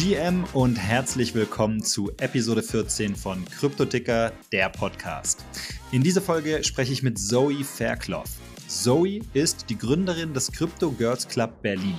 GM 0.00 0.44
und 0.52 0.76
herzlich 0.76 1.34
willkommen 1.34 1.82
zu 1.82 2.12
Episode 2.18 2.62
14 2.62 3.16
von 3.16 3.44
Kryptoticker, 3.46 4.30
der 4.52 4.68
Podcast. 4.68 5.44
In 5.90 6.04
dieser 6.04 6.22
Folge 6.22 6.62
spreche 6.62 6.92
ich 6.92 7.02
mit 7.02 7.18
Zoe 7.18 7.64
Faircloth. 7.64 8.30
Zoe 8.68 9.22
ist 9.32 9.68
die 9.68 9.76
Gründerin 9.76 10.34
des 10.34 10.52
Crypto 10.52 10.92
Girls 10.92 11.26
Club 11.26 11.62
Berlin. 11.62 11.96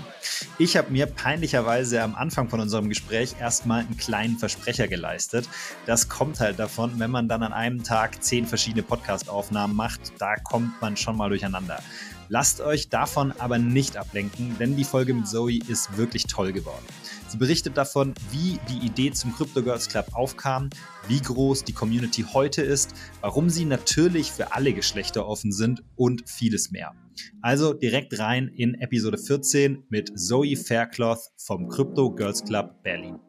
Ich 0.57 0.77
habe 0.77 0.89
mir 0.91 1.07
peinlicherweise 1.07 2.01
am 2.01 2.15
Anfang 2.15 2.47
von 2.47 2.61
unserem 2.61 2.87
Gespräch 2.87 3.35
erstmal 3.37 3.81
einen 3.81 3.97
kleinen 3.97 4.37
Versprecher 4.37 4.87
geleistet. 4.87 5.49
Das 5.85 6.07
kommt 6.07 6.39
halt 6.39 6.57
davon, 6.57 6.99
wenn 6.99 7.11
man 7.11 7.27
dann 7.27 7.43
an 7.43 7.51
einem 7.51 7.83
Tag 7.83 8.23
zehn 8.23 8.45
verschiedene 8.45 8.83
Podcast-Aufnahmen 8.83 9.75
macht, 9.75 10.13
da 10.19 10.37
kommt 10.37 10.81
man 10.81 10.95
schon 10.95 11.17
mal 11.17 11.27
durcheinander. 11.27 11.83
Lasst 12.31 12.61
euch 12.61 12.89
davon 12.89 13.33
aber 13.39 13.57
nicht 13.57 13.97
ablenken, 13.97 14.55
denn 14.59 14.75
die 14.77 14.83
Folge 14.83 15.15
mit 15.15 15.27
Zoe 15.27 15.57
ist 15.67 15.97
wirklich 15.97 16.25
toll 16.25 16.53
geworden. 16.53 16.85
Sie 17.27 17.37
berichtet 17.37 17.75
davon, 17.75 18.13
wie 18.31 18.59
die 18.69 18.85
Idee 18.85 19.11
zum 19.11 19.35
Crypto 19.35 19.63
Girls 19.63 19.89
Club 19.89 20.05
aufkam, 20.13 20.69
wie 21.07 21.19
groß 21.19 21.63
die 21.63 21.73
Community 21.73 22.23
heute 22.31 22.61
ist, 22.61 22.93
warum 23.21 23.49
sie 23.49 23.65
natürlich 23.65 24.31
für 24.31 24.53
alle 24.53 24.73
Geschlechter 24.73 25.27
offen 25.27 25.51
sind 25.51 25.83
und 25.95 26.29
vieles 26.29 26.69
mehr. 26.69 26.93
Also 27.41 27.73
direkt 27.73 28.17
rein 28.19 28.47
in 28.47 28.75
Episode 28.75 29.17
14 29.17 29.85
mit 29.89 30.11
Zoe 30.17 30.55
Faircloth 30.55 31.31
vom 31.37 31.67
Crypto 31.67 32.13
Girls 32.13 32.43
Club 32.43 32.83
Berlin. 32.83 33.19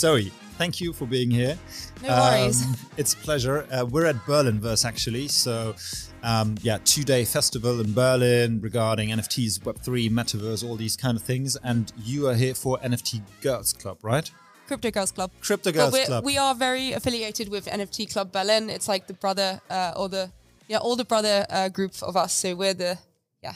Zoe, 0.00 0.32
thank 0.56 0.80
you 0.80 0.94
for 0.94 1.04
being 1.04 1.30
here. 1.30 1.58
No 2.02 2.08
worries. 2.08 2.64
Um, 2.64 2.74
it's 2.96 3.12
a 3.12 3.18
pleasure. 3.18 3.66
Uh, 3.70 3.84
we're 3.84 4.06
at 4.06 4.16
Berlinverse 4.24 4.86
actually, 4.86 5.28
so 5.28 5.74
um, 6.22 6.54
yeah, 6.62 6.78
two-day 6.86 7.26
festival 7.26 7.80
in 7.80 7.92
Berlin 7.92 8.62
regarding 8.62 9.10
NFTs, 9.10 9.58
Web3, 9.60 10.08
Metaverse, 10.08 10.66
all 10.66 10.76
these 10.76 10.96
kind 10.96 11.18
of 11.18 11.22
things. 11.22 11.54
And 11.62 11.92
you 12.02 12.28
are 12.28 12.34
here 12.34 12.54
for 12.54 12.78
NFT 12.78 13.20
Girls 13.42 13.74
Club, 13.74 13.98
right? 14.02 14.30
Crypto 14.66 14.90
Girls 14.90 15.12
Club. 15.12 15.32
Crypto 15.42 15.70
Girls 15.70 15.94
Club. 16.06 16.24
We 16.24 16.38
are 16.38 16.54
very 16.54 16.92
affiliated 16.92 17.50
with 17.50 17.66
NFT 17.66 18.10
Club 18.10 18.32
Berlin. 18.32 18.70
It's 18.70 18.88
like 18.88 19.06
the 19.06 19.12
brother 19.12 19.60
uh, 19.68 19.92
or 19.96 20.08
the 20.08 20.32
yeah, 20.66 20.78
all 20.78 20.96
the 20.96 21.04
brother 21.04 21.44
uh, 21.50 21.68
group 21.68 21.92
of 22.00 22.16
us. 22.16 22.32
So 22.32 22.56
we're 22.56 22.72
the 22.72 22.96
yeah. 23.42 23.52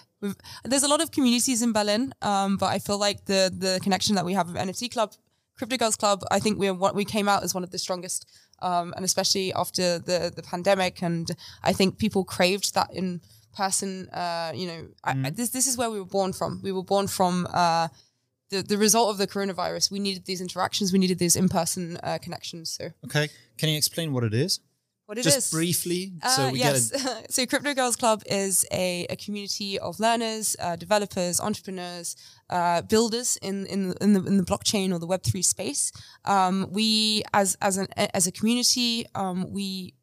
there's 0.62 0.82
a 0.82 0.88
lot 0.88 1.00
of 1.00 1.10
communities 1.10 1.62
in 1.62 1.72
Berlin, 1.72 2.12
um, 2.20 2.58
but 2.58 2.66
I 2.66 2.80
feel 2.80 2.98
like 2.98 3.24
the 3.24 3.50
the 3.50 3.80
connection 3.82 4.14
that 4.16 4.26
we 4.26 4.34
have 4.34 4.48
with 4.48 4.56
NFT 4.56 4.92
Club 4.92 5.14
Crypto 5.56 5.76
Girls 5.76 5.96
Club, 5.96 6.22
I 6.30 6.40
think 6.40 6.58
we 6.58 6.70
what 6.70 6.94
we 6.94 7.04
came 7.04 7.28
out 7.28 7.44
as 7.44 7.54
one 7.54 7.64
of 7.64 7.70
the 7.70 7.78
strongest, 7.78 8.26
um, 8.60 8.92
and 8.96 9.04
especially 9.04 9.52
after 9.52 9.98
the 9.98 10.32
the 10.34 10.42
pandemic, 10.42 11.02
and 11.02 11.30
I 11.62 11.72
think 11.72 11.98
people 11.98 12.24
craved 12.24 12.74
that 12.74 12.92
in 12.92 13.20
person. 13.56 14.08
Uh, 14.10 14.52
you 14.54 14.66
know, 14.66 14.86
mm. 15.06 15.26
I, 15.26 15.30
this 15.30 15.50
this 15.50 15.66
is 15.66 15.76
where 15.76 15.90
we 15.90 15.98
were 15.98 16.06
born 16.06 16.32
from. 16.32 16.60
We 16.62 16.72
were 16.72 16.84
born 16.84 17.06
from. 17.06 17.46
Uh, 17.52 17.88
the, 18.50 18.62
the 18.62 18.78
result 18.78 19.10
of 19.10 19.16
the 19.18 19.26
coronavirus, 19.26 19.90
we 19.90 19.98
needed 19.98 20.26
these 20.26 20.40
interactions, 20.40 20.92
we 20.92 20.98
needed 20.98 21.18
these 21.18 21.34
in 21.34 21.48
person 21.48 21.98
uh, 22.02 22.18
connections. 22.20 22.70
So, 22.70 22.90
okay, 23.06 23.28
can 23.58 23.70
you 23.70 23.76
explain 23.76 24.12
what 24.12 24.22
it 24.22 24.34
is? 24.34 24.60
What 25.06 25.18
it 25.18 25.24
Just 25.24 25.38
is. 25.38 25.50
briefly, 25.50 26.12
so 26.34 26.44
uh, 26.44 26.50
we 26.50 26.60
yes. 26.60 26.90
get 26.90 27.30
so 27.30 27.46
Crypto 27.46 27.74
Girls 27.74 27.96
Club 27.96 28.22
is 28.26 28.64
a, 28.72 29.06
a 29.10 29.16
community 29.16 29.78
of 29.78 30.00
learners, 30.00 30.56
uh, 30.60 30.76
developers, 30.76 31.40
entrepreneurs, 31.40 32.16
uh, 32.50 32.82
builders 32.82 33.36
in 33.42 33.66
in 33.66 33.94
in 34.00 34.14
the, 34.14 34.24
in 34.24 34.36
the 34.38 34.44
blockchain 34.44 34.92
or 34.92 34.98
the 34.98 35.06
Web 35.06 35.22
three 35.22 35.42
space. 35.42 35.92
Um, 36.24 36.68
we 36.70 37.22
as 37.34 37.56
as 37.60 37.76
an 37.76 37.88
as 37.96 38.26
a 38.26 38.32
community, 38.32 39.06
um, 39.14 39.52
we 39.52 39.94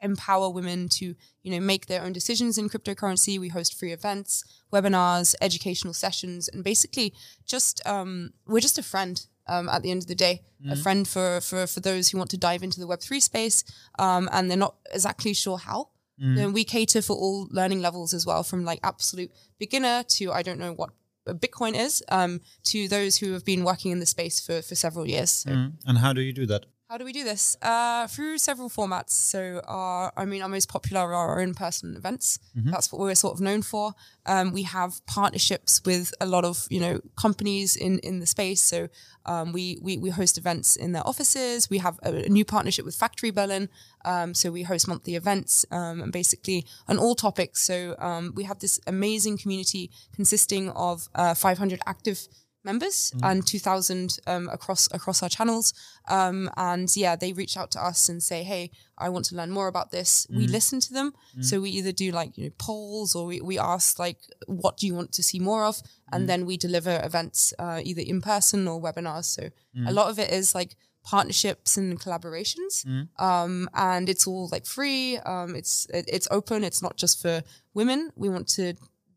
empower 0.00 0.50
women 0.50 0.88
to 0.90 1.14
you 1.42 1.50
know 1.50 1.60
make 1.60 1.86
their 1.86 2.02
own 2.02 2.12
decisions 2.12 2.58
in 2.58 2.68
cryptocurrency. 2.68 3.38
We 3.40 3.48
host 3.48 3.78
free 3.78 3.92
events, 3.92 4.44
webinars, 4.72 5.34
educational 5.40 5.94
sessions, 5.94 6.48
and 6.48 6.62
basically 6.62 7.14
just 7.46 7.84
um, 7.86 8.30
we're 8.46 8.60
just 8.60 8.78
a 8.78 8.82
friend 8.82 9.26
um, 9.46 9.68
at 9.68 9.82
the 9.82 9.90
end 9.90 10.02
of 10.02 10.08
the 10.08 10.14
day, 10.14 10.42
mm-hmm. 10.60 10.72
a 10.72 10.76
friend 10.76 11.06
for, 11.06 11.40
for, 11.40 11.66
for 11.66 11.80
those 11.80 12.08
who 12.08 12.18
want 12.18 12.30
to 12.30 12.38
dive 12.38 12.62
into 12.62 12.80
the 12.80 12.86
Web3 12.86 13.20
space 13.20 13.64
um, 13.98 14.28
and 14.32 14.50
they're 14.50 14.56
not 14.58 14.76
exactly 14.92 15.34
sure 15.34 15.58
how. 15.58 15.88
Mm-hmm. 16.20 16.34
Then 16.36 16.52
we 16.52 16.64
cater 16.64 17.02
for 17.02 17.16
all 17.16 17.48
learning 17.50 17.80
levels 17.80 18.14
as 18.14 18.24
well, 18.24 18.42
from 18.42 18.64
like 18.64 18.80
absolute 18.82 19.32
beginner 19.58 20.04
to 20.10 20.32
I 20.32 20.42
don't 20.42 20.60
know 20.60 20.72
what 20.72 20.90
Bitcoin 21.26 21.74
is, 21.74 22.02
um, 22.08 22.40
to 22.64 22.86
those 22.88 23.16
who 23.16 23.32
have 23.32 23.44
been 23.44 23.64
working 23.64 23.90
in 23.90 23.98
the 23.98 24.06
space 24.06 24.44
for, 24.44 24.62
for 24.62 24.74
several 24.74 25.06
years. 25.06 25.30
So. 25.30 25.50
Mm-hmm. 25.50 25.88
And 25.88 25.98
how 25.98 26.12
do 26.12 26.20
you 26.20 26.32
do 26.32 26.46
that? 26.46 26.66
How 26.94 26.98
do 26.98 27.04
we 27.04 27.12
do 27.12 27.24
this? 27.24 27.56
Uh, 27.60 28.06
through 28.06 28.38
several 28.38 28.70
formats. 28.70 29.10
So, 29.10 29.60
our, 29.66 30.12
I 30.16 30.24
mean, 30.24 30.42
our 30.42 30.48
most 30.48 30.68
popular 30.68 31.00
are 31.00 31.12
our 31.12 31.40
in-person 31.40 31.96
events. 31.96 32.38
Mm-hmm. 32.56 32.70
That's 32.70 32.92
what 32.92 33.00
we're 33.00 33.16
sort 33.16 33.34
of 33.34 33.40
known 33.40 33.62
for. 33.62 33.94
Um, 34.26 34.52
we 34.52 34.62
have 34.62 35.04
partnerships 35.04 35.82
with 35.84 36.14
a 36.20 36.26
lot 36.26 36.44
of 36.44 36.68
you 36.70 36.78
know 36.78 37.00
companies 37.16 37.74
in 37.74 37.98
in 37.98 38.20
the 38.20 38.26
space. 38.26 38.62
So, 38.62 38.86
um, 39.26 39.52
we, 39.52 39.76
we 39.82 39.98
we 39.98 40.10
host 40.10 40.38
events 40.38 40.76
in 40.76 40.92
their 40.92 41.04
offices. 41.04 41.68
We 41.68 41.78
have 41.78 41.98
a, 42.04 42.26
a 42.26 42.28
new 42.28 42.44
partnership 42.44 42.84
with 42.84 42.94
Factory 42.94 43.32
Berlin. 43.32 43.70
Um, 44.04 44.34
so 44.34 44.52
we 44.52 44.62
host 44.62 44.86
monthly 44.86 45.16
events 45.16 45.64
um, 45.72 46.00
and 46.00 46.12
basically 46.12 46.64
on 46.86 46.98
all 46.98 47.14
topics. 47.14 47.62
So 47.62 47.96
um, 47.98 48.34
we 48.36 48.44
have 48.44 48.60
this 48.60 48.78
amazing 48.86 49.38
community 49.38 49.90
consisting 50.14 50.70
of 50.70 51.08
uh, 51.14 51.34
500 51.34 51.80
active 51.86 52.28
members 52.64 53.12
mm. 53.16 53.30
and 53.30 53.46
2000 53.46 54.18
um, 54.26 54.48
across 54.48 54.88
across 54.92 55.22
our 55.22 55.28
channels 55.28 55.74
um, 56.08 56.50
and 56.56 56.96
yeah 56.96 57.16
they 57.16 57.32
reach 57.32 57.56
out 57.56 57.70
to 57.70 57.84
us 57.84 58.08
and 58.08 58.22
say 58.22 58.42
hey 58.42 58.70
i 58.98 59.08
want 59.08 59.24
to 59.24 59.34
learn 59.34 59.50
more 59.50 59.68
about 59.68 59.90
this 59.90 60.26
mm. 60.30 60.38
we 60.38 60.46
listen 60.46 60.80
to 60.80 60.92
them 60.92 61.12
mm. 61.36 61.44
so 61.44 61.60
we 61.60 61.70
either 61.70 61.92
do 61.92 62.10
like 62.10 62.36
you 62.36 62.44
know 62.44 62.50
polls 62.58 63.14
or 63.14 63.26
we, 63.26 63.40
we 63.40 63.58
ask 63.58 63.98
like 63.98 64.18
what 64.46 64.76
do 64.76 64.86
you 64.86 64.94
want 64.94 65.12
to 65.12 65.22
see 65.22 65.38
more 65.38 65.64
of 65.64 65.82
and 66.12 66.24
mm. 66.24 66.26
then 66.26 66.46
we 66.46 66.56
deliver 66.56 67.00
events 67.04 67.52
uh, 67.58 67.80
either 67.82 68.02
in 68.02 68.20
person 68.20 68.66
or 68.66 68.80
webinars 68.80 69.24
so 69.24 69.42
a 69.42 69.78
mm. 69.78 69.92
lot 69.92 70.10
of 70.10 70.18
it 70.18 70.30
is 70.30 70.54
like 70.54 70.76
partnerships 71.04 71.76
and 71.76 72.00
collaborations 72.00 72.84
mm. 72.86 73.06
um, 73.22 73.68
and 73.74 74.08
it's 74.08 74.26
all 74.26 74.48
like 74.50 74.64
free 74.64 75.18
um, 75.18 75.54
it's 75.54 75.86
it, 75.92 76.04
it's 76.08 76.26
open 76.30 76.64
it's 76.64 76.82
not 76.82 76.96
just 76.96 77.20
for 77.20 77.42
women 77.74 78.10
we 78.16 78.28
want 78.28 78.48
to 78.48 78.72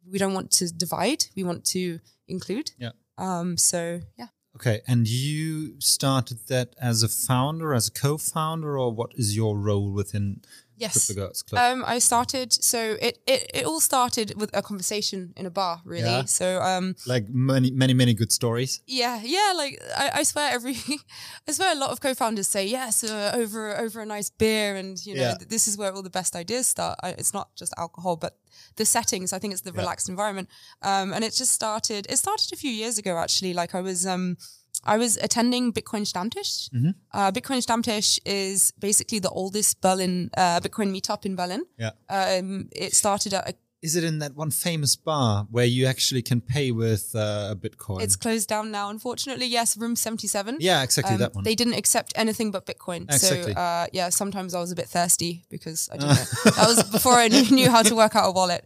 we 0.10 0.18
don't 0.18 0.34
want 0.34 0.52
to 0.52 0.72
divide 0.74 1.26
we 1.36 1.44
want 1.44 1.64
to 1.64 2.00
include 2.28 2.72
yeah 2.78 2.92
um, 3.18 3.58
so 3.58 4.02
yeah. 4.18 4.28
Okay, 4.56 4.82
and 4.88 5.08
you 5.08 5.80
started 5.80 6.48
that 6.48 6.74
as 6.82 7.04
a 7.04 7.08
founder, 7.08 7.76
as 7.76 7.90
a 7.90 7.92
co-founder, 7.92 8.78
or 8.78 8.92
what 8.92 9.12
is 9.16 9.36
your 9.36 9.56
role 9.56 9.92
within 9.92 10.42
yes. 10.78 11.44
Club? 11.44 11.62
Um, 11.62 11.84
I 11.86 12.00
started. 12.00 12.54
So 12.54 12.98
it, 13.02 13.20
it 13.26 13.52
it 13.54 13.66
all 13.66 13.80
started 13.80 14.34
with 14.38 14.56
a 14.56 14.62
conversation 14.62 15.34
in 15.36 15.46
a 15.46 15.50
bar, 15.50 15.82
really. 15.86 16.10
Yeah. 16.10 16.26
So 16.26 16.62
um, 16.62 16.96
like 17.06 17.28
many 17.30 17.72
many 17.72 17.94
many 17.94 18.14
good 18.14 18.32
stories. 18.32 18.82
Yeah, 18.88 19.22
yeah. 19.24 19.54
Like 19.56 19.82
I, 19.96 20.12
I 20.20 20.24
swear 20.24 20.52
every, 20.52 20.78
I 21.48 21.52
swear 21.52 21.74
a 21.74 21.80
lot 21.80 21.92
of 21.92 22.00
co-founders 22.00 22.48
say 22.48 22.66
yes 22.66 23.04
uh, 23.04 23.32
over 23.36 23.78
over 23.78 24.02
a 24.02 24.06
nice 24.06 24.30
beer, 24.30 24.76
and 24.76 25.04
you 25.06 25.16
know 25.16 25.22
yeah. 25.22 25.36
th- 25.36 25.50
this 25.50 25.68
is 25.68 25.78
where 25.78 25.92
all 25.94 26.04
the 26.04 26.10
best 26.10 26.36
ideas 26.36 26.68
start. 26.68 27.00
I, 27.04 27.10
it's 27.10 27.34
not 27.34 27.56
just 27.56 27.74
alcohol, 27.78 28.16
but 28.16 28.38
the 28.76 28.86
settings. 28.86 29.34
I 29.34 29.40
think 29.40 29.54
it's 29.54 29.64
the 29.64 29.72
yeah. 29.72 29.82
relaxed 29.82 30.10
environment. 30.10 30.50
Um, 30.82 31.14
and 31.14 31.24
it 31.24 31.34
just 31.34 31.54
started. 31.54 32.08
It 32.10 32.18
started 32.18 32.54
a 32.54 32.56
few 32.56 32.72
years 32.72 32.98
ago, 32.98 33.18
actually. 33.18 33.54
Like 33.54 33.76
I 33.76 33.82
was. 33.82 34.06
Um, 34.06 34.38
I 34.88 34.98
was 34.98 35.18
attending 35.18 35.74
Bitcoin 35.74 36.06
Stammtisch. 36.06 36.70
Mm-hmm. 36.72 36.92
Uh, 37.12 37.32
Bitcoin 37.32 37.62
Stammtisch 37.62 38.20
is 38.26 38.72
basically 38.80 39.20
the 39.20 39.30
oldest 39.30 39.82
Berlin 39.82 40.30
uh, 40.38 40.60
Bitcoin 40.60 40.92
meetup 40.96 41.26
in 41.26 41.36
Berlin. 41.36 41.66
Yeah. 41.78 41.92
Um, 42.10 42.70
it 42.72 42.94
started 42.94 43.34
at 43.34 43.50
a 43.50 43.54
is 43.88 43.96
it 43.96 44.04
in 44.04 44.20
that 44.20 44.36
one 44.36 44.52
famous 44.52 44.98
bar 44.98 45.48
where 45.50 45.66
you 45.66 45.86
actually 45.86 46.22
can 46.22 46.42
pay 46.42 46.72
with 46.72 47.16
uh, 47.16 47.54
a 47.54 47.56
Bitcoin? 47.56 48.02
It's 48.02 48.18
closed 48.18 48.50
down 48.50 48.70
now, 48.70 48.90
unfortunately. 48.90 49.46
Yes, 49.46 49.78
room 49.78 49.96
77. 49.96 50.58
Yeah, 50.60 50.84
exactly 50.84 51.14
um, 51.14 51.20
that 51.22 51.34
one. 51.34 51.46
They 51.46 51.56
didn't 51.56 51.76
accept 51.76 52.12
anything 52.16 52.52
but 52.52 52.66
Bitcoin. 52.66 53.04
Exactly. 53.04 53.54
So, 53.54 53.60
uh, 53.60 53.86
yeah, 53.94 54.10
sometimes 54.10 54.54
I 54.54 54.60
was 54.60 54.74
a 54.74 54.76
bit 54.76 54.90
thirsty 54.90 55.46
because 55.50 55.90
I 55.90 55.96
didn't 55.96 56.10
know. 56.18 56.52
That 56.58 56.68
was 56.68 56.84
before 56.84 57.14
I 57.14 57.30
knew 57.30 57.70
how 57.72 57.82
to 57.82 57.96
work 57.96 58.14
out 58.18 58.28
a 58.28 58.32
wallet. 58.32 58.66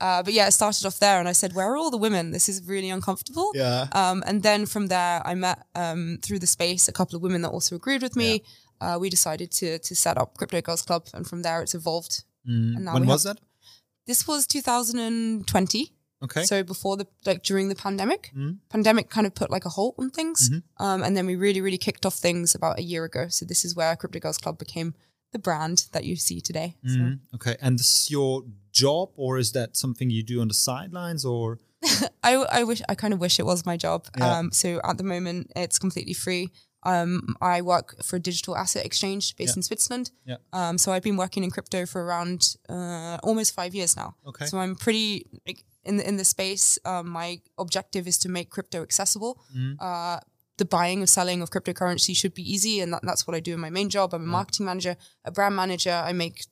Uh, 0.00 0.22
but 0.22 0.32
yeah, 0.32 0.48
it 0.48 0.52
started 0.52 0.86
off 0.86 0.98
there, 0.98 1.18
and 1.20 1.28
I 1.28 1.32
said, 1.32 1.52
"Where 1.52 1.70
are 1.70 1.76
all 1.76 1.90
the 1.90 2.02
women? 2.06 2.32
This 2.32 2.48
is 2.48 2.56
really 2.66 2.88
uncomfortable." 2.88 3.52
Yeah. 3.54 3.88
Um, 3.92 4.24
and 4.26 4.42
then 4.42 4.64
from 4.64 4.86
there, 4.86 5.20
I 5.24 5.34
met 5.34 5.58
um, 5.74 6.18
through 6.22 6.40
the 6.40 6.46
space 6.46 6.88
a 6.88 6.92
couple 6.92 7.14
of 7.16 7.22
women 7.22 7.42
that 7.42 7.50
also 7.50 7.76
agreed 7.76 8.02
with 8.02 8.16
me. 8.16 8.30
Yeah. 8.32 8.94
Uh, 8.94 8.98
we 8.98 9.10
decided 9.10 9.52
to 9.58 9.78
to 9.78 9.94
set 9.94 10.16
up 10.16 10.38
Crypto 10.38 10.60
Girls 10.62 10.82
Club, 10.82 11.02
and 11.12 11.26
from 11.26 11.42
there, 11.42 11.60
it's 11.62 11.74
evolved. 11.74 12.24
Mm. 12.48 12.92
when 12.92 13.06
was 13.06 13.22
that? 13.22 13.38
This 14.06 14.26
was 14.26 14.46
2020. 14.46 15.92
Okay. 16.24 16.44
So 16.44 16.62
before 16.62 16.96
the 16.96 17.06
like 17.26 17.42
during 17.42 17.68
the 17.68 17.74
pandemic, 17.74 18.30
mm. 18.36 18.58
pandemic 18.68 19.10
kind 19.10 19.26
of 19.26 19.34
put 19.34 19.50
like 19.50 19.64
a 19.64 19.68
halt 19.68 19.96
on 19.98 20.10
things, 20.10 20.50
mm-hmm. 20.50 20.82
um, 20.82 21.02
and 21.02 21.16
then 21.16 21.26
we 21.26 21.34
really 21.34 21.60
really 21.60 21.78
kicked 21.78 22.06
off 22.06 22.14
things 22.14 22.54
about 22.54 22.78
a 22.78 22.82
year 22.82 23.04
ago. 23.04 23.26
So 23.28 23.44
this 23.44 23.64
is 23.64 23.74
where 23.74 23.96
Crypto 23.96 24.20
Girls 24.20 24.38
Club 24.38 24.56
became 24.56 24.94
the 25.32 25.40
brand 25.40 25.86
that 25.92 26.04
you 26.04 26.14
see 26.14 26.40
today. 26.40 26.76
Mm. 26.86 26.94
So. 26.94 27.36
Okay, 27.36 27.56
and 27.60 27.76
this 27.76 28.02
is 28.02 28.10
your 28.10 28.44
job, 28.70 29.10
or 29.16 29.36
is 29.38 29.50
that 29.52 29.76
something 29.76 30.10
you 30.10 30.22
do 30.22 30.40
on 30.40 30.48
the 30.48 30.54
sidelines, 30.54 31.24
or? 31.24 31.58
I 32.22 32.34
I 32.36 32.62
wish 32.62 32.82
I 32.88 32.94
kind 32.94 33.12
of 33.12 33.20
wish 33.20 33.40
it 33.40 33.46
was 33.46 33.66
my 33.66 33.76
job. 33.76 34.06
Yeah. 34.16 34.38
Um, 34.38 34.52
so 34.52 34.80
at 34.84 34.98
the 34.98 35.04
moment 35.04 35.50
it's 35.56 35.78
completely 35.78 36.14
free. 36.14 36.50
Um, 36.84 37.36
I 37.40 37.62
work 37.62 38.02
for 38.02 38.16
a 38.16 38.20
digital 38.20 38.56
asset 38.56 38.84
exchange 38.84 39.36
based 39.36 39.54
Yeah. 39.54 39.58
in 39.58 39.62
Switzerland. 39.62 40.10
Yeah. 40.24 40.36
Um, 40.52 40.78
so 40.78 40.92
I've 40.92 41.02
been 41.02 41.16
working 41.16 41.44
in 41.44 41.50
crypto 41.50 41.86
for 41.86 42.02
around 42.04 42.56
uh, 42.68 43.18
almost 43.22 43.54
five 43.54 43.74
years 43.74 43.96
now. 43.96 44.16
Okay. 44.26 44.46
So 44.46 44.58
I'm 44.58 44.74
pretty 44.74 45.26
like, 45.46 45.64
in 45.84 45.96
the 45.96 46.08
in 46.08 46.16
the 46.16 46.24
space. 46.24 46.78
Um, 46.84 47.08
my 47.08 47.40
objective 47.58 48.06
is 48.06 48.18
to 48.18 48.28
make 48.28 48.50
crypto 48.50 48.82
accessible. 48.82 49.40
Mm-hmm. 49.56 49.74
Uh, 49.80 50.18
the 50.58 50.64
buying 50.64 50.98
and 50.98 51.08
selling 51.08 51.42
of 51.42 51.50
cryptocurrency 51.50 52.14
should 52.14 52.34
be 52.34 52.42
easy, 52.52 52.80
and 52.80 52.92
that, 52.92 53.00
that's 53.02 53.26
what 53.26 53.34
I 53.34 53.40
do 53.40 53.54
in 53.54 53.60
my 53.60 53.70
main 53.70 53.88
job. 53.88 54.14
I'm 54.14 54.22
a 54.22 54.26
marketing 54.26 54.66
manager, 54.66 54.96
a 55.24 55.30
brand 55.30 55.56
manager. 55.56 56.02
I 56.08 56.12
make 56.12 56.44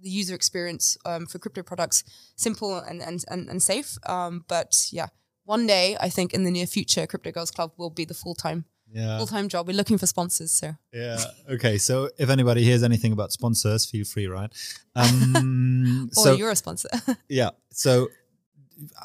the 0.00 0.08
user 0.10 0.34
experience 0.34 0.96
um, 1.04 1.26
for 1.26 1.38
crypto 1.38 1.62
products 1.62 2.04
simple 2.36 2.76
and 2.76 3.02
and 3.02 3.24
and, 3.28 3.48
and 3.48 3.62
safe. 3.62 3.98
Um, 4.06 4.44
but 4.48 4.88
yeah, 4.92 5.08
one 5.44 5.66
day 5.66 5.96
I 6.00 6.08
think 6.08 6.32
in 6.32 6.44
the 6.44 6.50
near 6.50 6.66
future, 6.66 7.06
Crypto 7.06 7.32
Girls 7.32 7.50
Club 7.50 7.72
will 7.76 7.90
be 7.90 8.04
the 8.04 8.14
full 8.14 8.34
time 8.34 8.64
Yeah. 8.92 9.18
full 9.18 9.26
time 9.26 9.48
job. 9.48 9.66
We're 9.66 9.76
looking 9.76 9.98
for 9.98 10.06
sponsors, 10.06 10.50
so 10.50 10.74
Yeah. 10.92 11.18
Okay. 11.50 11.78
So 11.78 12.10
if 12.18 12.30
anybody 12.30 12.62
hears 12.62 12.82
anything 12.82 13.12
about 13.12 13.32
sponsors, 13.32 13.86
feel 13.86 14.04
free, 14.04 14.26
right? 14.26 14.52
Um, 14.96 16.10
or 16.16 16.24
so 16.24 16.34
you're 16.34 16.50
a 16.50 16.56
sponsor. 16.56 16.88
yeah. 17.28 17.50
So 17.70 18.08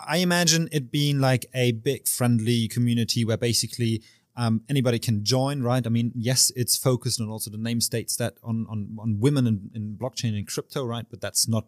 I 0.07 0.17
imagine 0.17 0.69
it 0.71 0.91
being 0.91 1.19
like 1.19 1.45
a 1.53 1.71
big 1.71 2.07
friendly 2.07 2.67
community 2.67 3.25
where 3.25 3.37
basically 3.37 4.03
um, 4.35 4.61
anybody 4.69 4.99
can 4.99 5.23
join, 5.23 5.61
right? 5.61 5.85
I 5.85 5.89
mean, 5.89 6.11
yes, 6.15 6.51
it's 6.55 6.77
focused 6.77 7.21
on 7.21 7.29
also 7.29 7.51
the 7.51 7.57
name 7.57 7.81
states 7.81 8.15
that 8.17 8.35
on 8.43 8.65
on, 8.69 8.97
on 8.99 9.19
women 9.19 9.47
in, 9.47 9.71
in 9.75 9.97
blockchain 9.97 10.37
and 10.37 10.47
crypto, 10.47 10.85
right? 10.85 11.05
But 11.09 11.21
that's 11.21 11.47
not 11.47 11.65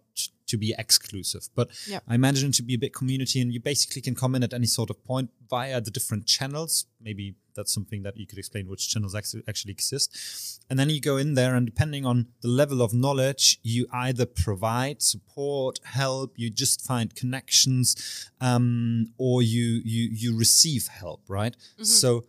to 0.47 0.57
be 0.57 0.73
exclusive. 0.77 1.49
But 1.55 1.69
Yep. 1.87 2.03
I 2.07 2.15
imagine 2.15 2.49
it 2.49 2.55
to 2.55 2.63
be 2.63 2.75
a 2.75 2.77
big 2.77 2.93
community, 2.93 3.41
and 3.41 3.53
you 3.53 3.59
basically 3.59 4.01
can 4.01 4.15
come 4.15 4.35
in 4.35 4.43
at 4.43 4.53
any 4.53 4.67
sort 4.67 4.89
of 4.89 5.03
point 5.03 5.31
via 5.49 5.81
the 5.81 5.91
different 5.91 6.25
channels. 6.25 6.85
Maybe 7.01 7.35
that's 7.55 7.73
something 7.73 8.03
that 8.03 8.17
you 8.17 8.25
could 8.27 8.37
explain 8.37 8.67
which 8.67 8.89
channels 8.89 9.15
actually 9.15 9.43
actually 9.47 9.71
exist. 9.71 10.61
And 10.69 10.77
then 10.79 10.89
you 10.89 10.99
go 10.99 11.17
in 11.17 11.35
there, 11.35 11.55
and 11.55 11.65
depending 11.65 12.05
on 12.05 12.27
the 12.41 12.47
level 12.47 12.81
of 12.81 12.93
knowledge, 12.93 13.59
you 13.63 13.87
either 13.93 14.25
provide 14.25 15.01
support, 15.01 15.79
help, 15.83 16.33
you 16.37 16.49
just 16.49 16.81
find 16.81 17.15
connections, 17.15 18.29
um, 18.41 19.13
or 19.17 19.41
you 19.41 19.81
you 19.85 20.09
you 20.11 20.37
receive 20.37 20.87
help, 20.87 21.21
right? 21.27 21.55
So 21.81 22.25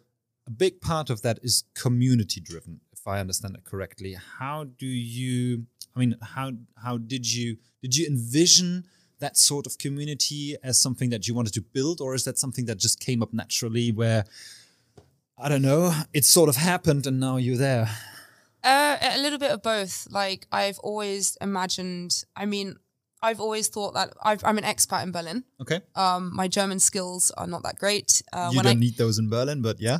a 0.46 0.50
big 0.50 0.80
part 0.80 1.10
of 1.10 1.22
that 1.22 1.38
is 1.42 1.64
community 1.74 2.40
driven, 2.40 2.80
if 2.92 3.06
I 3.06 3.18
understand 3.20 3.56
it 3.56 3.64
correctly. 3.64 4.16
How 4.38 4.64
do 4.64 4.86
you? 4.86 5.66
I 5.96 6.00
mean, 6.00 6.14
how 6.20 6.52
how 6.76 6.98
did 6.98 7.32
you 7.32 7.56
did 7.82 7.96
you 7.96 8.06
envision? 8.06 8.84
That 9.18 9.38
sort 9.38 9.66
of 9.66 9.78
community 9.78 10.56
as 10.62 10.78
something 10.78 11.08
that 11.08 11.26
you 11.26 11.34
wanted 11.34 11.54
to 11.54 11.62
build, 11.62 12.02
or 12.02 12.14
is 12.14 12.24
that 12.24 12.36
something 12.36 12.66
that 12.66 12.76
just 12.76 13.00
came 13.00 13.22
up 13.22 13.32
naturally 13.32 13.90
where 13.90 14.26
I 15.38 15.48
don't 15.48 15.62
know, 15.62 15.90
it 16.12 16.26
sort 16.26 16.50
of 16.50 16.56
happened 16.56 17.06
and 17.06 17.18
now 17.18 17.38
you're 17.38 17.56
there. 17.56 17.88
Uh, 18.62 18.96
a 19.00 19.18
little 19.18 19.38
bit 19.38 19.52
of 19.52 19.62
both. 19.62 20.06
Like 20.10 20.46
I've 20.52 20.78
always 20.80 21.38
imagined. 21.40 22.24
I 22.34 22.46
mean, 22.46 22.76
I've 23.22 23.40
always 23.40 23.68
thought 23.68 23.94
that 23.94 24.12
I've, 24.22 24.42
I'm 24.44 24.58
an 24.58 24.64
expat 24.64 25.02
in 25.02 25.12
Berlin. 25.12 25.44
Okay. 25.60 25.80
Um, 25.94 26.34
my 26.34 26.48
German 26.48 26.78
skills 26.78 27.30
are 27.36 27.46
not 27.46 27.62
that 27.62 27.78
great. 27.78 28.22
Uh, 28.32 28.50
you 28.52 28.62
don't 28.62 28.72
I 28.72 28.74
need 28.74 28.96
those 28.96 29.18
in 29.18 29.28
Berlin, 29.28 29.62
but 29.62 29.80
yeah. 29.80 29.98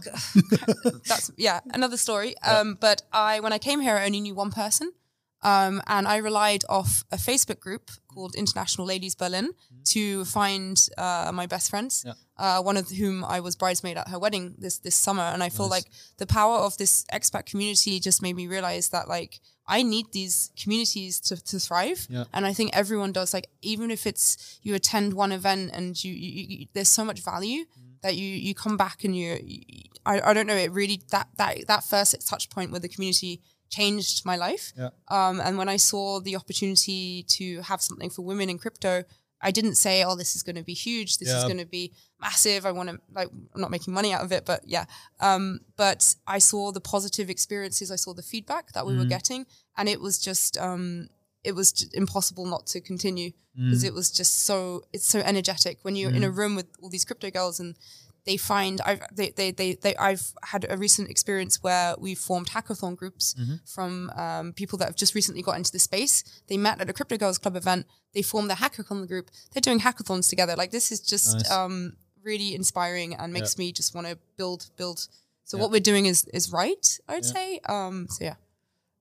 that's 1.09 1.31
yeah 1.37 1.61
another 1.73 1.97
story. 1.97 2.35
Um, 2.43 2.77
but 2.81 3.03
I 3.13 3.41
when 3.41 3.53
I 3.53 3.59
came 3.59 3.81
here, 3.81 3.97
I 3.97 4.07
only 4.07 4.21
knew 4.21 4.35
one 4.35 4.51
person, 4.51 4.93
um, 5.51 5.75
and 5.87 6.05
I 6.15 6.17
relied 6.31 6.65
off 6.69 7.05
a 7.13 7.17
Facebook 7.17 7.61
group 7.67 7.85
called 8.13 8.35
International 8.35 8.87
Ladies 8.93 9.15
Berlin 9.15 9.49
to 9.95 10.25
find 10.25 10.77
uh, 10.99 11.31
my 11.41 11.47
best 11.47 11.71
friends. 11.71 12.03
Yeah. 12.07 12.15
Uh, 12.39 12.61
one 12.69 12.77
of 12.77 12.87
whom 13.01 13.25
I 13.25 13.39
was 13.41 13.57
bridesmaid 13.57 13.97
at 13.97 14.09
her 14.09 14.19
wedding 14.19 14.55
this 14.65 14.79
this 14.87 14.97
summer, 15.07 15.23
and 15.35 15.43
I 15.43 15.51
feel 15.57 15.69
like 15.77 15.87
the 16.19 16.27
power 16.27 16.59
of 16.67 16.77
this 16.77 17.05
expat 17.13 17.45
community 17.51 18.01
just 18.01 18.21
made 18.23 18.37
me 18.37 18.47
realize 18.57 18.87
that 18.91 19.09
like 19.09 19.41
I 19.77 19.83
need 19.83 20.07
these 20.13 20.51
communities 20.63 21.21
to, 21.29 21.35
to 21.51 21.59
thrive, 21.59 22.07
Yeah. 22.11 22.25
and 22.35 22.47
I 22.51 22.53
think 22.55 22.71
everyone 22.73 23.13
does. 23.13 23.33
Like 23.35 23.49
even 23.63 23.91
if 23.91 24.07
it's 24.07 24.59
you 24.63 24.75
attend 24.75 25.15
one 25.15 25.33
event 25.33 25.71
and 25.77 25.97
you, 26.05 26.13
you, 26.13 26.31
you 26.49 26.67
there's 26.75 26.89
so 26.99 27.05
much 27.05 27.21
value 27.25 27.65
that 28.03 28.15
you 28.17 28.29
you 28.47 28.55
come 28.55 28.77
back 28.77 29.05
and 29.05 29.17
you, 29.17 29.39
you 29.43 29.63
I, 30.05 30.21
I 30.31 30.35
don't 30.35 30.47
know 30.47 30.61
it 30.67 30.71
really 30.73 31.01
that 31.11 31.29
that 31.39 31.67
that 31.67 31.83
first 31.85 32.15
touch 32.29 32.51
point 32.51 32.71
with 32.73 32.83
the 32.83 32.89
community 32.95 33.41
changed 33.71 34.25
my 34.25 34.37
life. 34.37 34.73
Yeah. 34.77 34.91
Um, 35.09 35.41
and 35.41 35.57
when 35.59 35.69
I 35.69 35.77
saw 35.77 36.21
the 36.21 36.37
opportunity 36.37 37.25
to 37.29 37.61
have 37.63 37.81
something 37.83 38.11
for 38.11 38.23
women 38.23 38.49
in 38.51 38.59
crypto, 38.59 39.05
I 39.43 39.51
didn't 39.51 39.75
say, 39.77 40.03
"Oh, 40.03 40.17
this 40.17 40.35
is 40.35 40.43
going 40.43 40.57
to 40.57 40.63
be 40.63 40.73
huge. 40.75 41.19
This 41.19 41.29
is 41.29 41.45
going 41.45 41.59
to 41.59 41.67
be 41.67 41.93
massive. 42.21 42.65
I 42.65 42.73
want 42.73 42.89
to 42.89 42.99
like 43.13 43.29
I'm 43.55 43.61
not 43.61 43.71
making 43.71 43.93
money 43.95 44.13
out 44.13 44.25
of 44.25 44.33
it, 44.33 44.45
but 44.47 44.61
yeah." 44.67 44.87
Um, 45.21 45.61
but 45.77 46.15
I 46.27 46.39
saw 46.39 46.73
the 46.73 46.81
positive 46.81 47.29
experiences. 47.29 47.91
I 47.91 47.97
saw 47.97 48.15
the 48.15 48.23
feedback 48.23 48.73
that 48.73 48.87
we 48.87 48.93
Mm-hmm. 48.93 49.01
were 49.03 49.07
getting, 49.07 49.47
and 49.77 49.89
it 49.89 50.01
was 50.01 50.19
just 50.19 50.57
um, 50.59 51.09
it 51.45 51.55
was 51.55 51.87
impossible 51.93 52.47
not 52.47 52.67
to 52.69 52.81
continue 52.81 53.33
because 53.55 53.85
Mm. 53.85 53.87
it 53.89 53.95
was 53.95 54.11
just 54.11 54.45
so 54.45 54.83
it's 54.93 55.09
so 55.09 55.21
energetic 55.21 55.79
when 55.83 55.97
you're 55.97 56.11
in 56.13 56.25
a 56.25 56.31
room 56.31 56.57
with 56.57 56.67
all 56.83 56.91
these 56.91 57.05
crypto 57.07 57.31
girls 57.31 57.59
and 57.61 57.75
they 58.27 58.37
find 58.37 58.81
I've 58.85 59.01
they, 59.15 59.31
they, 59.31 59.51
they, 59.53 59.75
they 59.75 59.95
I've 59.97 60.33
had 60.43 60.67
a 60.69 60.77
recent 60.77 61.09
experience 61.11 61.63
where 61.63 61.95
we 61.99 62.15
formed 62.15 62.49
hackathon 62.51 62.97
groups 62.97 63.35
Mm-hmm. 63.39 63.55
from 63.65 64.11
um, 64.17 64.53
people 64.53 64.79
that 64.79 64.87
have 64.87 64.97
just 64.97 65.15
recently 65.15 65.43
got 65.43 65.57
into 65.57 65.73
the 65.73 65.79
space. 65.79 66.25
They 66.49 66.57
met 66.57 66.81
at 66.81 66.91
a 66.91 66.93
Crypto 66.93 67.17
Girls 67.17 67.39
Club 67.39 67.57
event. 67.57 67.87
They 68.15 68.23
formed 68.23 68.49
their 68.51 68.57
hackathon 68.57 69.07
group. 69.09 69.31
They're 69.53 69.61
doing 69.61 69.81
hackathons 69.81 70.29
together. 70.29 70.55
Like 70.57 70.71
this 70.73 70.91
is 70.93 71.01
just 71.01 71.35
Nice. 71.35 71.51
um, 71.51 71.93
really 72.25 72.55
inspiring 72.55 73.15
and 73.15 73.33
makes 73.33 73.57
me 73.59 73.73
just 73.73 73.95
want 73.95 74.07
to 74.09 74.19
build 74.37 74.71
build. 74.77 75.07
So 75.45 75.57
what 75.59 75.71
we're 75.71 75.81
doing 75.93 76.07
is 76.07 76.25
is 76.35 76.51
right. 76.53 76.87
I'd 77.09 77.25
say. 77.25 77.61
Um, 77.69 78.07
so 78.11 78.25
yeah. 78.25 78.35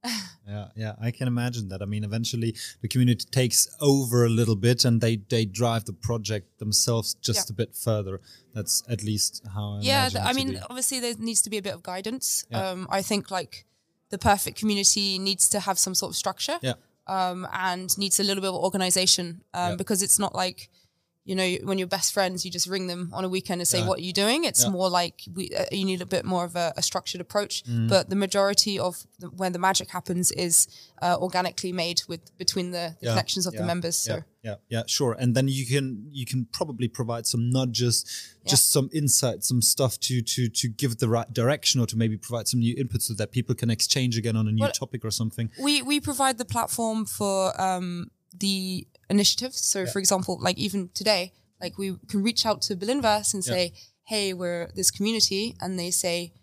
Yeah, 0.48 0.68
yeah, 0.76 0.94
I 1.02 1.10
can 1.12 1.28
imagine 1.28 1.70
that. 1.70 1.82
I 1.82 1.86
mean, 1.86 2.04
eventually 2.04 2.56
the 2.82 2.88
community 2.88 3.26
takes 3.32 3.68
over 3.82 4.26
a 4.26 4.30
little 4.30 4.56
bit 4.56 4.86
and 4.86 5.02
they 5.02 5.16
they 5.30 5.44
drive 5.46 5.86
the 5.86 5.94
project 5.94 6.60
themselves 6.60 7.16
just 7.16 7.50
Yeah. 7.50 7.54
a 7.54 7.56
bit 7.56 7.76
further. 7.76 8.22
That's 8.54 8.84
at 8.88 9.04
least 9.04 9.42
how 9.56 9.78
I 9.78 9.80
yeah 9.82 10.10
i 10.30 10.34
mean 10.34 10.50
be. 10.52 10.60
obviously 10.70 11.00
there 11.02 11.16
needs 11.20 11.42
to 11.42 11.50
be 11.50 11.58
a 11.58 11.62
bit 11.62 11.74
of 11.74 11.82
guidance 11.84 12.46
Yeah. 12.50 12.70
um 12.72 12.88
i 13.00 13.02
think 13.02 13.30
like 13.32 13.66
the 14.12 14.18
perfect 14.18 14.60
community 14.60 15.20
needs 15.20 15.50
to 15.50 15.60
have 15.60 15.78
some 15.78 15.96
sort 15.96 16.12
of 16.12 16.16
structure 16.16 16.58
Yeah. 16.62 16.76
um 17.08 17.46
and 17.52 17.98
needs 17.98 18.20
a 18.20 18.24
little 18.24 18.42
bit 18.42 18.50
of 18.54 18.56
organization 18.70 19.26
um 19.54 19.72
Yeah. 19.72 19.76
because 19.82 20.02
it's 20.06 20.20
not 20.20 20.34
like 20.46 20.70
you 21.26 21.36
know 21.36 21.50
when 21.68 21.78
you're 21.80 21.88
best 21.88 22.14
friends 22.14 22.46
you 22.46 22.52
just 22.52 22.68
ring 22.68 22.86
them 22.88 23.10
on 23.12 23.26
a 23.26 23.30
weekend 23.30 23.60
and 23.62 23.68
say 23.68 23.80
Yeah. 23.80 23.88
what 23.90 23.98
are 24.00 24.04
you 24.10 24.14
doing 24.14 24.44
it's 24.46 24.64
Yeah. 24.64 24.70
more 24.78 24.90
like 25.02 25.18
we 25.34 25.50
uh, 25.60 25.66
you 25.72 25.84
need 25.92 26.02
a 26.02 26.06
bit 26.06 26.24
more 26.24 26.46
of 26.46 26.56
a, 26.56 26.68
a 26.78 26.82
structured 26.82 27.22
approach 27.22 27.64
Mm-hmm. 27.64 27.88
but 27.88 28.10
the 28.10 28.16
majority 28.16 28.78
of 28.80 28.94
the, 29.20 29.28
when 29.42 29.52
the 29.52 29.60
magic 29.60 29.90
happens 29.90 30.32
is 30.32 30.68
uh, 31.02 31.18
organically 31.20 31.72
made 31.74 32.00
with 32.08 32.22
between 32.38 32.72
the, 32.72 32.96
the 33.00 33.06
Yeah, 33.06 33.12
connections 33.14 33.46
of 33.48 33.54
the 33.56 33.64
members 33.64 33.98
so 33.98 34.24
yeah, 34.44 34.58
yeah, 34.70 34.84
sure. 34.86 35.14
And 35.22 35.34
then 35.36 35.48
you 35.48 35.66
can 35.66 35.86
you 36.12 36.24
can 36.32 36.46
probably 36.52 36.88
provide 36.88 37.26
some 37.26 37.50
nudges, 37.50 38.06
just 38.46 38.72
some 38.72 38.92
insight, 38.94 39.44
some 39.44 39.60
stuff 39.60 40.00
to 40.02 40.22
to 40.22 40.42
to 40.50 40.68
give 40.82 40.94
the 41.00 41.10
right 41.10 41.30
direction, 41.34 41.82
or 41.82 41.88
to 41.88 41.98
maybe 41.98 42.16
provide 42.16 42.48
some 42.48 42.60
new 42.60 42.76
inputs 42.76 43.06
so 43.10 43.16
that 43.16 43.32
people 43.32 43.56
can 43.56 43.72
exchange 43.72 44.20
again 44.20 44.36
on 44.38 44.48
a 44.48 44.52
new 44.52 44.62
Well, 44.66 44.72
topic 44.72 45.04
or 45.04 45.10
something. 45.10 45.50
we 45.60 45.82
we 45.82 46.00
provide 46.00 46.38
the 46.38 46.46
platform 46.46 47.06
for 47.08 47.60
um, 47.60 48.12
the 48.40 48.88
initiatives. 49.10 49.60
So, 49.62 49.86
for 49.86 50.00
example, 50.00 50.38
like 50.42 50.58
even 50.58 50.90
today, 50.94 51.34
like 51.62 51.78
we 51.78 51.96
can 52.10 52.24
reach 52.24 52.46
out 52.46 52.62
to 52.64 52.76
Berlinverse 52.76 53.34
and 53.34 53.44
say, 53.44 53.74
"Hey, 54.04 54.34
we're 54.34 54.70
this 54.76 54.92
community," 54.92 55.56
and 55.62 55.78
they 55.80 55.92
say, 55.92 56.34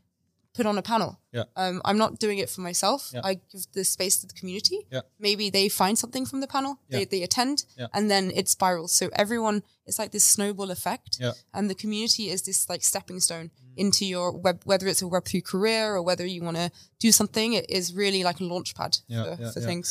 "Put 0.55 0.67
on 0.67 0.79
a 0.79 0.83
panel." 0.83 1.19
Yeah. 1.33 1.45
Um, 1.57 1.81
I'm 1.85 1.99
not 1.99 2.19
doing 2.19 2.39
it 2.39 2.51
for 2.51 2.61
myself. 2.61 3.11
Yeah. 3.15 3.21
I 3.25 3.35
give 3.35 3.65
the 3.73 3.85
space 3.85 4.17
to 4.21 4.27
the 4.27 4.35
community. 4.35 4.87
Yeah. 4.91 5.01
Maybe 5.19 5.51
they 5.51 5.69
find 5.69 5.99
something 5.99 6.27
from 6.27 6.41
the 6.41 6.47
panel. 6.47 6.79
They, 6.91 7.01
Yeah. 7.01 7.05
they 7.11 7.23
attend, 7.23 7.65
Yeah. 7.79 7.87
and 7.95 8.11
then 8.11 8.31
it 8.35 8.49
spirals. 8.49 8.93
So 8.93 9.09
everyone, 9.15 9.63
it's 9.87 9.99
like 9.99 10.13
this 10.13 10.25
snowball 10.25 10.71
effect. 10.71 11.19
Yeah. 11.21 11.33
And 11.55 11.69
the 11.71 11.75
community 11.75 12.29
is 12.31 12.43
this 12.43 12.69
like 12.69 12.85
stepping 12.85 13.21
stone 13.21 13.51
into 13.77 14.05
your 14.05 14.31
web, 14.33 14.61
whether 14.65 14.87
it's 14.89 15.03
a 15.03 15.09
Web 15.09 15.25
three 15.25 15.41
career 15.41 15.95
or 15.95 16.03
whether 16.03 16.27
you 16.27 16.43
want 16.43 16.57
to 16.59 16.71
do 16.99 17.11
something. 17.13 17.55
It 17.55 17.67
is 17.71 17.95
really 17.95 18.23
like 18.23 18.41
a 18.41 18.45
launch 18.45 18.75
pad 18.75 18.99
Yeah, 19.09 19.23
for, 19.25 19.43
yeah, 19.43 19.51
for 19.53 19.61
yeah. 19.61 19.67
things. 19.67 19.91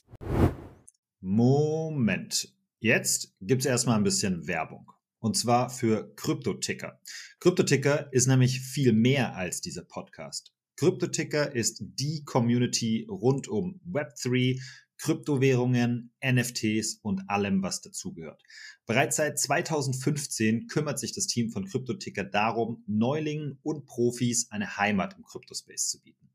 Moment. 1.21 2.51
Jetzt 2.79 3.35
gibt's 3.41 3.67
erstmal 3.67 3.95
ein 3.97 4.03
bisschen 4.03 4.47
Werbung. 4.47 4.91
Und 5.19 5.37
zwar 5.37 5.69
für 5.69 6.15
Kryptoticker. 6.15 6.99
Kryptoticker 7.39 8.11
ist 8.11 8.25
nämlich 8.25 8.59
viel 8.59 8.91
mehr 8.91 9.35
als 9.35 9.61
dieser 9.61 9.83
Podcast. 9.83 10.51
Kryptoticker 10.77 11.53
ist 11.53 11.77
die 11.79 12.23
Community 12.25 13.05
rund 13.07 13.47
um 13.47 13.79
Web3, 13.87 14.59
Kryptowährungen, 14.97 16.11
NFTs 16.25 16.95
und 17.03 17.29
allem, 17.29 17.61
was 17.61 17.81
dazugehört. 17.81 18.41
Bereits 18.87 19.17
seit 19.17 19.37
2015 19.37 20.65
kümmert 20.65 20.97
sich 20.97 21.13
das 21.13 21.27
Team 21.27 21.51
von 21.51 21.65
Kryptoticker 21.65 22.23
darum, 22.23 22.83
Neulingen 22.87 23.59
und 23.61 23.85
Profis 23.85 24.49
eine 24.49 24.77
Heimat 24.77 25.15
im 25.17 25.23
Kryptospace 25.23 25.87
zu 25.87 26.01
bieten. 26.01 26.29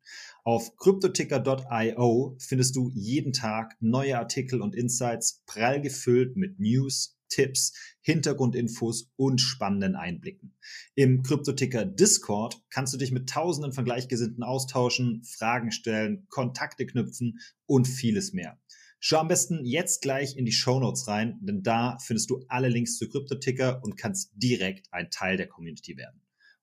Auf 0.46 0.76
cryptoticker.io 0.76 2.36
findest 2.38 2.76
du 2.76 2.92
jeden 2.94 3.32
Tag 3.32 3.76
neue 3.80 4.16
Artikel 4.16 4.62
und 4.62 4.76
Insights, 4.76 5.42
prall 5.44 5.80
gefüllt 5.80 6.36
mit 6.36 6.60
News, 6.60 7.18
Tipps, 7.28 7.72
Hintergrundinfos 8.00 9.10
und 9.16 9.40
spannenden 9.40 9.96
Einblicken. 9.96 10.54
Im 10.94 11.24
Kryptoticker 11.24 11.84
Discord 11.84 12.62
kannst 12.70 12.94
du 12.94 12.96
dich 12.96 13.10
mit 13.10 13.28
tausenden 13.28 13.72
von 13.72 13.84
Gleichgesinnten 13.84 14.44
austauschen, 14.44 15.24
Fragen 15.24 15.72
stellen, 15.72 16.28
Kontakte 16.28 16.86
knüpfen 16.86 17.40
und 17.66 17.88
vieles 17.88 18.32
mehr. 18.32 18.56
Schau 19.00 19.18
am 19.18 19.26
besten 19.26 19.64
jetzt 19.64 20.00
gleich 20.00 20.36
in 20.36 20.44
die 20.44 20.52
Show 20.52 20.78
Notes 20.78 21.08
rein, 21.08 21.40
denn 21.42 21.64
da 21.64 21.98
findest 21.98 22.30
du 22.30 22.44
alle 22.46 22.68
Links 22.68 22.98
zu 22.98 23.08
Kryptoticker 23.08 23.82
und 23.82 23.96
kannst 23.96 24.30
direkt 24.36 24.86
ein 24.92 25.10
Teil 25.10 25.38
der 25.38 25.48
Community 25.48 25.96
werden. 25.96 26.20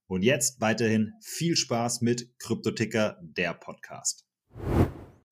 Und 0.07 0.23
jetzt 0.23 0.59
weiterhin 0.61 1.13
viel 1.21 1.55
Spaß 1.55 2.01
mit 2.01 2.27
Cryptoticker, 2.39 3.17
der 3.21 3.53
Podcast. 3.53 4.25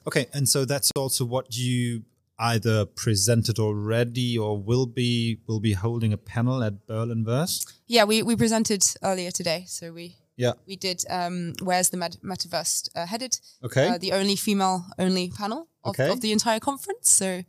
Okay, 0.05 0.27
and 0.33 0.47
so 0.49 0.65
that's 0.65 0.89
also 0.97 1.25
what 1.29 1.53
you 1.53 2.01
either 2.39 2.85
presented 2.87 3.59
already 3.59 4.37
or 4.39 4.57
will 4.65 4.87
be 4.87 5.39
will 5.47 5.59
be 5.59 5.73
holding 5.75 6.11
a 6.13 6.17
panel 6.17 6.63
at 6.63 6.87
Berlinverse. 6.87 7.63
Yeah, 7.87 8.05
we, 8.07 8.23
we 8.23 8.35
presented 8.35 8.83
earlier 9.03 9.31
today, 9.31 9.65
so 9.67 9.93
we 9.93 10.15
Yeah. 10.37 10.53
we 10.65 10.75
did 10.75 11.03
um, 11.09 11.53
where's 11.61 11.89
the 11.89 11.97
met- 11.97 12.17
metaverse 12.23 12.89
uh, 12.95 13.05
headed? 13.05 13.37
Okay. 13.63 13.89
uh, 13.89 13.97
the 13.99 14.13
only 14.13 14.35
female 14.35 14.85
only 14.97 15.29
panel 15.29 15.67
of, 15.83 15.91
Okay. 15.91 16.09
of 16.09 16.21
the 16.21 16.31
entire 16.31 16.59
conference. 16.59 17.11
So 17.11 17.43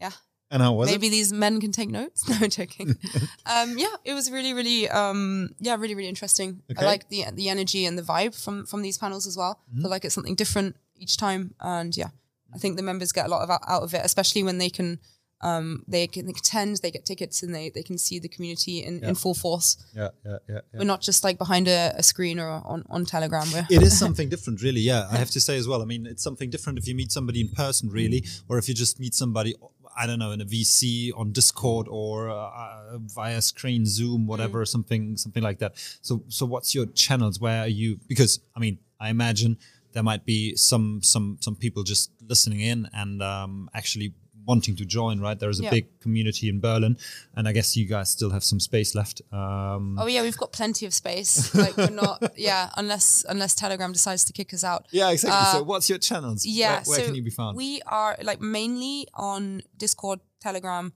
yeah, 0.00 0.12
and 0.50 0.62
how 0.62 0.72
was 0.72 0.90
maybe 0.90 1.08
these 1.08 1.32
men 1.32 1.60
can 1.60 1.72
take 1.72 1.90
notes. 1.90 2.24
No, 2.28 2.36
I'm 2.40 2.50
joking. 2.50 2.96
um, 3.46 3.76
yeah, 3.78 3.94
it 4.04 4.14
was 4.14 4.30
really, 4.30 4.52
really, 4.54 4.88
um, 4.88 5.50
yeah, 5.58 5.76
really, 5.76 5.94
really 5.94 6.08
interesting. 6.08 6.62
Okay. 6.70 6.84
I 6.84 6.88
like 6.88 7.08
the 7.08 7.24
the 7.32 7.48
energy 7.48 7.84
and 7.86 7.96
the 7.98 8.02
vibe 8.02 8.34
from 8.42 8.66
from 8.66 8.82
these 8.82 8.98
panels 8.98 9.26
as 9.26 9.36
well. 9.36 9.54
Mm-hmm. 9.70 9.82
feel 9.82 9.90
like 9.90 10.04
it's 10.04 10.14
something 10.14 10.34
different 10.36 10.76
each 10.96 11.16
time, 11.16 11.54
and 11.60 11.96
yeah, 11.96 12.10
I 12.54 12.58
think 12.58 12.76
the 12.76 12.82
members 12.82 13.12
get 13.12 13.26
a 13.26 13.28
lot 13.28 13.42
of 13.42 13.50
out, 13.50 13.82
of 13.82 13.94
it, 13.94 14.02
especially 14.04 14.42
when 14.42 14.58
they 14.58 14.70
can. 14.70 14.98
Um, 15.40 15.84
they 15.86 16.08
can 16.08 16.26
they 16.26 16.32
attend, 16.32 16.78
they 16.82 16.90
get 16.90 17.04
tickets, 17.04 17.44
and 17.44 17.54
they, 17.54 17.70
they 17.70 17.84
can 17.84 17.96
see 17.96 18.18
the 18.18 18.28
community 18.28 18.82
in, 18.82 18.98
Yeah. 18.98 19.10
in 19.10 19.14
full 19.14 19.34
force. 19.34 19.76
Yeah, 19.94 20.08
yeah, 20.26 20.38
yeah. 20.48 20.54
yeah. 20.72 20.78
We're 20.80 20.84
not 20.84 21.00
just 21.00 21.22
like 21.22 21.38
behind 21.38 21.68
a, 21.68 21.94
a 21.96 22.02
screen 22.02 22.40
or 22.40 22.48
on, 22.48 22.82
on 22.90 23.04
Telegram. 23.06 23.46
We're 23.52 23.64
it 23.70 23.80
is 23.84 23.96
something 24.04 24.28
different, 24.28 24.62
really. 24.62 24.80
Yeah, 24.80 25.06
I 25.12 25.16
have 25.16 25.30
to 25.30 25.40
say 25.40 25.56
as 25.56 25.68
well. 25.68 25.80
I 25.80 25.84
mean, 25.84 26.06
it's 26.06 26.24
something 26.24 26.50
different 26.50 26.76
if 26.80 26.88
you 26.88 26.96
meet 26.96 27.12
somebody 27.12 27.40
in 27.40 27.50
person, 27.50 27.88
really, 27.88 28.24
or 28.48 28.58
if 28.58 28.68
you 28.68 28.74
just 28.74 28.98
meet 28.98 29.14
somebody, 29.14 29.54
I 29.98 30.06
don't 30.06 30.20
know, 30.20 30.30
in 30.30 30.40
a 30.40 30.44
VC 30.44 31.10
on 31.16 31.32
Discord 31.32 31.88
or 31.90 32.30
uh, 32.30 32.98
via 32.98 33.42
screen, 33.42 33.84
Zoom, 33.84 34.26
whatever, 34.26 34.64
something, 34.64 35.16
something 35.16 35.42
like 35.42 35.58
that. 35.58 35.72
So, 36.02 36.22
so 36.28 36.46
what's 36.46 36.74
your 36.74 36.86
channels? 36.86 37.40
Where 37.40 37.62
are 37.62 37.68
you? 37.68 37.98
Because 38.06 38.40
I 38.54 38.60
mean, 38.60 38.78
I 39.00 39.10
imagine 39.10 39.58
there 39.92 40.04
might 40.04 40.24
be 40.24 40.54
some, 40.54 41.00
some, 41.02 41.38
some 41.40 41.56
people 41.56 41.82
just 41.82 42.12
listening 42.26 42.60
in 42.60 42.88
and 42.92 43.22
um, 43.22 43.68
actually 43.74 44.14
wanting 44.48 44.74
to 44.76 44.84
join. 44.84 45.20
Right, 45.20 45.38
there 45.38 45.50
is 45.50 45.60
a 45.60 45.64
Yeah. 45.64 45.70
big 45.70 46.00
community 46.00 46.48
in 46.48 46.58
Berlin, 46.60 46.96
and 47.36 47.46
I 47.46 47.52
guess 47.52 47.76
you 47.76 47.84
guys 47.86 48.10
still 48.10 48.30
have 48.30 48.42
some 48.42 48.58
space 48.60 48.94
left. 48.94 49.20
Um, 49.32 49.96
Oh 50.00 50.06
yeah, 50.06 50.22
we've 50.22 50.36
got 50.44 50.50
plenty 50.52 50.86
of 50.86 50.92
space. 50.94 51.54
Like 51.54 51.76
we're 51.76 51.90
not, 52.04 52.32
yeah, 52.36 52.70
unless 52.76 53.24
unless 53.28 53.54
Telegram 53.54 53.92
decides 53.92 54.24
to 54.24 54.32
kick 54.32 54.52
us 54.54 54.64
out. 54.64 54.86
yeah, 54.90 55.10
exactly. 55.10 55.58
so, 55.58 55.62
what's 55.64 55.88
your 55.88 55.98
channels? 55.98 56.44
Uh, 56.44 56.50
Yeah, 56.50 56.74
where, 56.76 56.82
where 56.86 56.98
so 57.00 57.06
can 57.06 57.14
you 57.14 57.22
be 57.22 57.30
found? 57.30 57.56
We 57.56 57.80
are 57.86 58.16
like 58.22 58.40
mainly 58.40 59.06
on 59.14 59.62
Discord, 59.76 60.20
Telegram, 60.40 60.92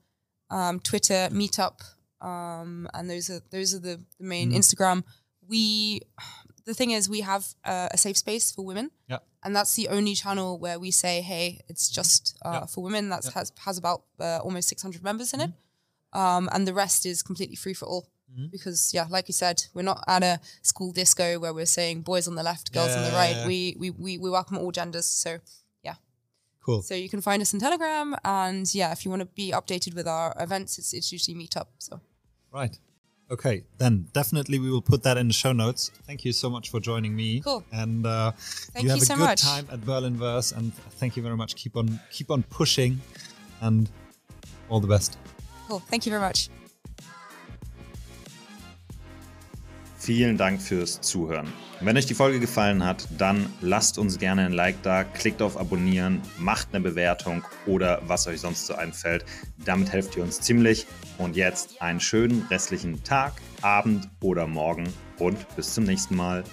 um, 0.49 0.79
Twitter, 0.79 1.29
Meetup, 1.31 1.77
um, 2.21 2.87
and 2.93 3.09
those 3.09 3.29
are 3.29 3.41
those 3.51 3.73
are 3.75 3.79
the, 3.79 3.95
the 4.19 4.25
main 4.25 4.49
Mm-hmm. 4.49 4.59
Instagram. 4.59 5.03
We, 5.47 6.01
the 6.65 6.73
thing 6.73 6.91
is, 6.91 7.09
we 7.09 7.21
have 7.21 7.45
uh, 7.65 7.89
a 7.91 7.97
safe 7.97 8.17
space 8.17 8.51
for 8.51 8.65
women. 8.65 8.91
Yeah. 9.09 9.19
And 9.43 9.55
that's 9.55 9.75
the 9.75 9.89
only 9.89 10.15
channel 10.15 10.57
where 10.59 10.79
we 10.79 10.91
say, 10.91 11.21
"Hey, 11.21 11.59
it's 11.67 11.89
just 11.89 12.37
uh, 12.45 12.47
Mm-hmm. 12.49 12.55
Yeah. 12.61 12.65
for 12.67 12.83
women." 12.83 13.09
That 13.09 13.25
has 13.33 13.51
has 13.65 13.77
about 13.77 14.03
uh, 14.19 14.39
almost 14.43 14.67
six 14.69 14.81
hundred 14.81 15.03
members 15.03 15.33
in 15.33 15.41
it, 15.41 15.49
Mm-hmm. 15.51 16.19
um, 16.19 16.49
and 16.53 16.65
the 16.67 16.73
rest 16.73 17.05
is 17.05 17.21
completely 17.23 17.55
free 17.55 17.73
for 17.75 17.85
all. 17.87 18.07
Because 18.51 18.95
yeah, 18.95 19.05
like 19.11 19.27
you 19.27 19.33
said, 19.33 19.63
we're 19.75 19.83
not 19.83 20.03
at 20.07 20.23
a 20.23 20.39
school 20.63 20.91
disco 20.91 21.37
where 21.39 21.53
we're 21.53 21.67
saying 21.67 22.01
boys 22.01 22.27
on 22.27 22.33
the 22.33 22.41
left, 22.41 22.71
girls 22.73 22.95
on 22.95 23.03
the 23.03 23.11
right. 23.11 23.35
yeah. 23.35 23.47
We, 23.47 23.75
we 23.79 23.91
we 23.91 24.17
we 24.17 24.29
welcome 24.31 24.57
all 24.57 24.71
genders. 24.71 25.05
So 25.05 25.37
yeah. 25.83 25.95
Cool. 26.65 26.81
so 26.81 26.95
you 26.95 27.09
can 27.09 27.21
find 27.21 27.41
us 27.43 27.53
on 27.53 27.59
Telegram, 27.59 28.15
and 28.25 28.65
yeah, 28.73 28.91
if 28.91 29.05
you 29.05 29.11
want 29.11 29.21
to 29.21 29.27
be 29.27 29.51
updated 29.51 29.93
with 29.93 30.07
our 30.07 30.33
events, 30.39 30.79
it's 30.79 30.93
it's 30.93 31.11
usually 31.11 31.37
Meetup. 31.37 31.67
So 31.77 31.99
Right. 32.51 32.79
Okay, 33.31 33.63
then 33.77 34.07
definitely 34.13 34.59
we 34.59 34.69
will 34.69 34.81
put 34.81 35.03
that 35.03 35.17
in 35.17 35.27
the 35.27 35.33
show 35.33 35.53
notes. 35.53 35.91
Thank 36.05 36.23
you 36.25 36.31
so 36.33 36.49
much 36.49 36.69
for 36.69 36.79
joining 36.79 37.15
me. 37.15 37.39
Cool. 37.41 37.63
And 37.71 38.05
uh, 38.05 38.31
Thank 38.73 38.83
you 38.83 38.89
have 38.89 38.97
you 38.97 39.03
a 39.03 39.05
so 39.05 39.15
good 39.15 39.21
much. 39.23 39.41
time 39.41 39.67
at 39.71 39.81
Berlinverse, 39.81 40.55
and 40.55 40.73
thank 40.99 41.15
you 41.17 41.23
very 41.23 41.35
much. 41.37 41.55
Keep 41.55 41.77
on 41.77 41.99
keep 42.11 42.29
on 42.29 42.43
pushing, 42.43 42.99
and 43.61 43.89
all 44.69 44.79
the 44.79 44.87
best. 44.87 45.17
cool. 45.67 45.79
Thank 45.79 46.05
you 46.05 46.11
very 46.11 46.21
much. 46.21 46.49
Vielen 50.03 50.37
Dank 50.37 50.61
fürs 50.61 50.99
Zuhören. 50.99 51.47
Wenn 51.79 51.95
euch 51.95 52.05
die 52.05 52.13
Folge 52.13 52.41
gefallen 52.41 52.83
hat, 52.83 53.07
dann 53.17 53.45
lasst 53.61 53.97
uns 53.97 54.19
gerne 54.19 54.45
ein 54.45 54.51
Like 54.51 54.75
da, 54.83 55.05
klickt 55.05 55.41
auf 55.41 55.57
Abonnieren, 55.57 56.21
macht 56.37 56.67
eine 56.73 56.83
Bewertung 56.83 57.41
oder 57.65 58.01
was 58.05 58.27
euch 58.27 58.41
sonst 58.41 58.65
so 58.65 58.75
einfällt. 58.75 59.23
Damit 59.63 59.93
helft 59.93 60.17
ihr 60.17 60.23
uns 60.23 60.41
ziemlich. 60.41 60.87
Und 61.17 61.37
jetzt 61.37 61.81
einen 61.81 62.01
schönen 62.01 62.45
restlichen 62.49 63.01
Tag, 63.05 63.31
Abend 63.61 64.09
oder 64.19 64.45
Morgen 64.45 64.91
und 65.19 65.37
bis 65.55 65.73
zum 65.73 65.85
nächsten 65.85 66.17
Mal. 66.17 66.43